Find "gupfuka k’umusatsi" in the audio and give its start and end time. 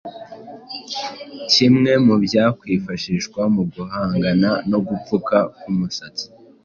4.87-6.25